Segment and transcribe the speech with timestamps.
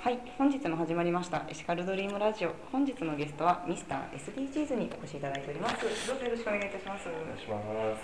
[0.00, 2.56] はい、本日も始まりましたエシカルドリームラジオ。
[2.72, 5.76] 本日のゲストはミスター SDGs にお越しいただいております。
[6.08, 7.04] どうぞよろしくお願いいたします。
[7.04, 7.60] お願いしま
[7.92, 8.00] す。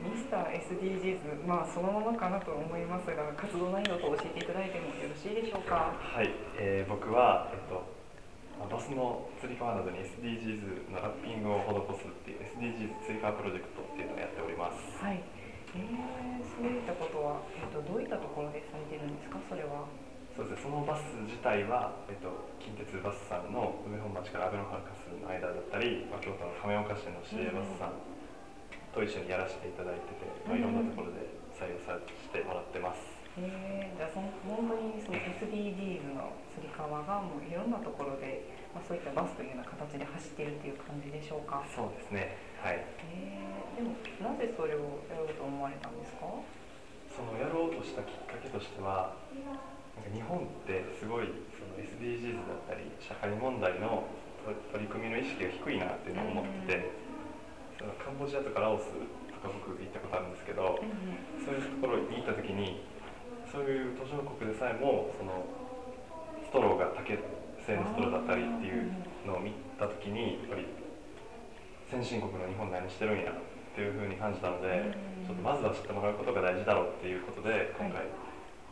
[0.00, 5.92] ミスター SDGs、まあそのままかなと思いますが、活動内容と教えていただいてもよろしいでしょうか？
[6.00, 7.84] はい、えー僕は、えっと、
[8.58, 11.60] まあバスのつり革などに SDGs のラッピングを
[11.92, 14.80] 施すっていう SDGs つり革プロジェクトっていうのをやっております。
[14.96, 15.20] はい。
[15.76, 19.36] えー、そういったことは、えっとどういったところでされてるんですか？
[19.52, 19.84] それは。
[20.32, 28.00] そうですね、そのバス自体は、えっと、近鉄バスさんの梅本町からアベノハルカスの間だったり、まあ、京都の亀岡市の市営バスさん
[28.96, 33.20] と一緒にやらせていただいてて、まあ、いろんなところで採用させてもらってます。
[33.36, 38.44] えー、じゃあその本当にその SDGs のつり革がもういろんなところで、
[38.76, 41.64] まあ、そういったバスというような形で走っているっていう感じでしょうか？
[41.68, 42.80] そうですね、はい。
[43.08, 46.28] えー、でもなぜそれをやろうと思われたんですか？
[47.12, 49.16] そのやろうとしたきっかけとしては
[50.12, 54.04] 日本ってすごいその SDGs だったり社会問題の
[54.72, 56.90] 取り組みの意識が低いなっていうのを思ってて、
[57.78, 60.80] そのカンボジアとかラオスとか僕行ったことあるんですけど、
[61.44, 62.82] そういうところに行った時に
[63.50, 65.44] そういう途上国でさえもその
[66.42, 67.18] ストローが竹
[67.64, 68.90] 製のストローだったりっていう
[69.26, 70.66] のを見た時にやっぱり
[71.90, 73.34] 先進国の日本何してるんやっ
[73.76, 74.90] ていうふうに感じたので、
[75.26, 78.02] ちょっとまずは知ってもらうことが大事だろうっていうことで今回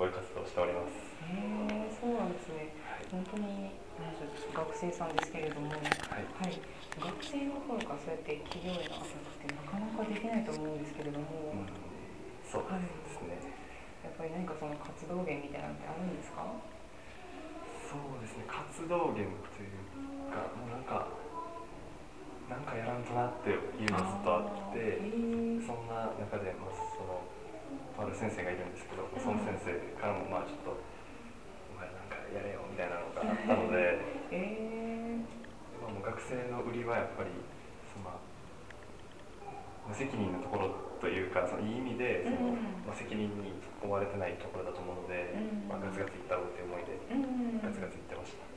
[0.00, 0.96] こういう活動をしております。
[1.28, 2.72] へえー、そうなんですね。
[2.80, 3.68] はい本当に
[4.00, 6.56] 学生さんですけれども、はい、はい
[6.96, 11.68] 学生の頃からそうやって企業へのアプローチってなかなかできないと思うんですけれども、うん
[12.48, 13.36] そうですね。
[14.00, 16.48] やっぱり何かその活動源みたいなのってあるんですか？
[17.84, 18.48] そうですね。
[18.48, 19.76] 活動源という
[20.32, 21.12] かもうなんか
[22.48, 24.80] なんかやらんとなっていうのがずっとあって。
[25.60, 27.20] そんな中で、まあ、その
[28.00, 34.00] とある先生がいるんですけど、その先生からもまあちょっとお前なんかやれよみたいなのがあったので、
[34.32, 37.30] えー、まあ、もう学生の売りはやっぱり
[37.92, 38.16] その
[39.84, 43.52] 無責任なところというかそのいい意味でその、うんまあ、責任に
[43.82, 45.68] 追われてないところだと思うので、うん。
[45.68, 48.48] まあ、ガツガツいったろうという思いでうん、ガツガツいってました。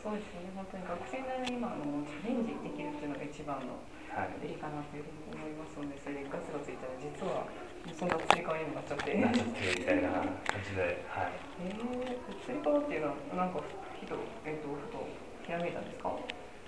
[0.00, 0.52] そうですよね。
[0.56, 3.76] 本当に学生なりに今あのチャレンジできるっていうのが一番の
[4.12, 4.44] はい。
[4.44, 7.48] 売りかなというふうに思いますので、それでガツガツいったら実は
[7.90, 9.14] そんな釣り革にもなっちゃって。
[9.18, 10.30] なっちゃってみたいな感
[10.62, 11.34] じで、はい。
[11.66, 14.14] えー、釣り革っていうのはなんかふと
[14.46, 15.06] えっ、とふと
[15.42, 16.14] ひらめいたんですか？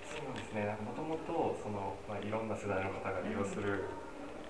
[0.05, 3.89] そうですね、もともとその、まあ、いろんな世代の方が利用する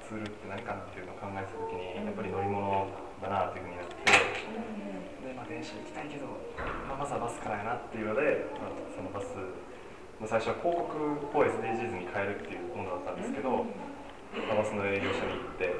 [0.03, 2.86] ツールって何かなっていうのを考えたときに、やっぱり乗り物
[3.24, 3.96] だなっていうふうになって、
[5.26, 6.28] でまあ、電車行きたいけど、
[6.86, 9.34] まあ、まずはバスからやなっていうので、まあ、そのバス
[10.22, 13.66] の最初は広告を SDGs に変えるっていうものだったんですけど、
[14.46, 15.72] まあバスの営業所に行って、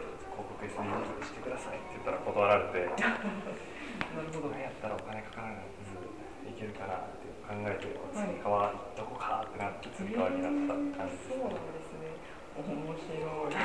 [0.60, 4.54] 広告 SDGs してくださいって言ったら断られて、 なるほど。
[4.56, 12.16] やったらお金かからずいけるかなって考えて、つり革どこかってなって、つり革になった感じですそうなんですね。
[12.56, 13.56] 面白い。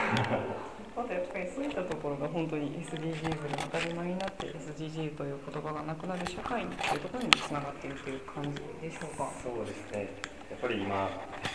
[0.99, 9.31] あとやっぱりそういったところが本当に SDGs が当たり前になって SDGs という言葉がなくなる社会にというところにもつながっているという感じでしょうか？
[9.41, 10.09] そうですね。
[10.51, 11.09] やっぱり今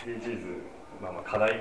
[0.06, 0.62] SDGs
[1.02, 1.60] まあまあ課題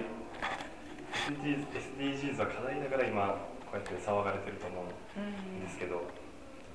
[1.27, 1.67] SDGs,
[1.99, 3.35] SDGs は課題だから今
[3.75, 5.99] こうやって騒がれてると思うんですけど、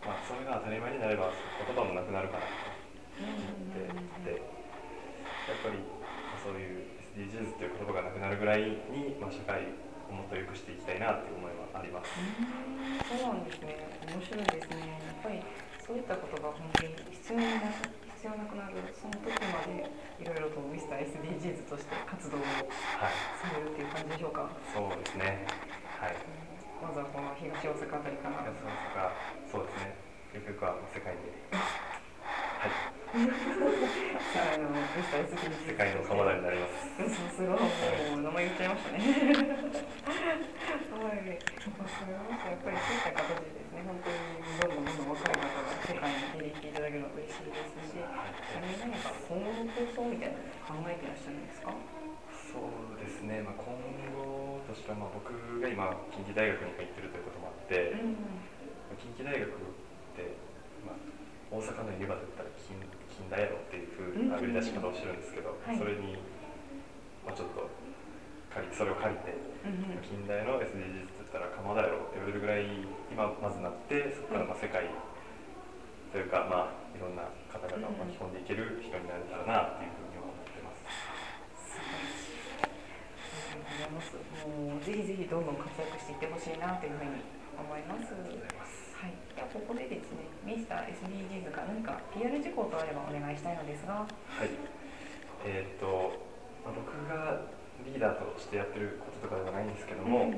[0.05, 2.53] まあそれが当たり前になれば言葉もなくなるかなと
[3.25, 6.85] 思ってて、やっぱりまあそういう
[7.17, 9.65] SDGs という言葉がなくなるぐらいにまあ社会
[10.13, 12.13] をもっと良くしていきたいなっていう思いはあります。
[13.09, 13.81] そうなんですね。
[14.05, 15.01] 面白いですね。
[15.09, 15.41] やっぱり
[15.81, 17.73] そういったことが本当に必要にな
[18.21, 19.89] 必要なくなるその時まで
[20.21, 23.17] いろいろとミスター SDGs として活動をはい。
[23.41, 24.45] されるっていう感じでしょうか？
[24.77, 25.49] そうですね。
[25.97, 26.13] はい。
[26.81, 28.41] まずはこの東大阪あたりから。
[28.41, 28.65] 安田と
[28.97, 29.13] か
[29.53, 29.93] そうですね。
[30.33, 31.21] ゆくゆくは世界で。
[31.53, 32.73] はい。
[34.33, 35.07] さあ、あの、ミスター SDGs 世
[35.79, 36.91] 界の鎌田になります。
[37.15, 38.99] さすがもう名前言っちゃいましたね。
[38.99, 39.55] はい、わ
[41.07, 42.11] かりました。
[42.11, 44.19] やっぱりそういった形でですね、本当に
[44.59, 51.71] どんどんどんどん若い方が世界に出てきていただけるのが嬉しいですし、それに何か今後の構想みたいなのを考えていらっしゃるんですか。
[52.51, 53.47] そうですね。
[53.47, 53.71] まあ今
[54.11, 55.31] 後としてはまあ僕
[55.63, 58.19] が今近畿大学に入ってるということもあって、うん、
[58.99, 59.55] 近畿大学っ
[60.19, 60.35] て
[60.83, 60.99] まあ
[61.51, 62.79] 大阪のユニバだったら近
[63.11, 66.15] 近代やろっていう風な売り出し方をしてるんですけど、はいそれに
[67.27, 67.67] まあちょっと
[68.55, 69.35] 借りそれを借りて。
[69.61, 72.65] うん、うん、近代の SDGs って言ったら鎌田やろって言われるぐらい
[73.13, 74.89] 今まずなってそこからまあ世界
[76.11, 80.81] というかまあいろんな方々を巻き込んでいける人になれたらなっていうふうに思ってます。
[83.53, 84.17] うございます。
[84.17, 87.21] もうぜひぜひどんどん活躍していってほしいなというふうに
[87.55, 88.17] 思います。
[89.51, 94.07] ここでですね、ミスター SDGs が何か PR 事項ればお願いしたいのですが。
[94.07, 94.07] は
[94.47, 94.51] い。
[95.45, 96.15] えーっと、
[96.63, 97.43] まあ、僕が
[97.83, 100.31] リーダーとしてやってることとかではないんですけども、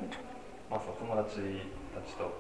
[0.71, 1.61] まあその友達
[1.93, 2.33] たちと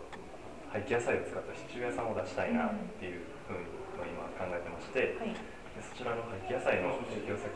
[0.72, 5.36] 廃棄野菜を使ったシチュー屋さんを出したいなっていうふうに今考えてまして、はい。
[5.76, 7.52] でそちらの廃棄野菜の提供先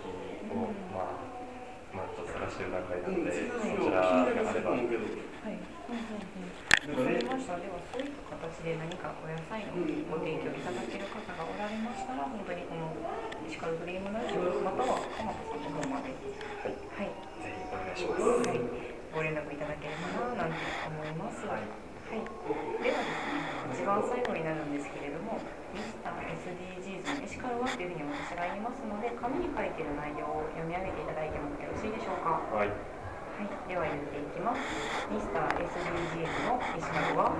[0.52, 5.75] を、まあ、まあ、ちょっと探してる段階なので、そちらがあれば、はい。
[5.86, 7.54] わかりました。
[7.62, 12.90] ではそういった形で何かお野菜のご提供いただける方がおられましたら、本当にこの
[13.46, 16.26] 石川ドリームラジオまたは鎌田さんの方まで、は
[16.66, 18.50] い、はい、ぜひお願いします。
[18.50, 18.58] はい、
[19.14, 20.58] ご連絡いただければななんて
[20.90, 21.46] 思います。
[21.46, 22.22] ははいい。
[22.82, 25.38] ではですね、一番最後になるんですけれども、
[25.70, 32.42] ミスター SDGs のエシカルはというふうに私が言いますので、紙に書いている内容を読み上げていただいてもよろしいでしょうか？
[32.50, 32.74] はい、
[33.36, 34.60] はい、では言っていきます。
[35.12, 37.36] ミスター SDGs の石川は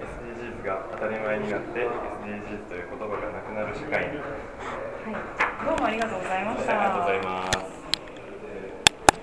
[0.00, 4.16] ？SDGs が当たり前になって SDGs という言葉がなくなる社会に。
[4.16, 4.24] は
[5.12, 5.16] い、
[5.66, 6.72] どうもありがとうございました。
[6.72, 7.79] ありがとうございます。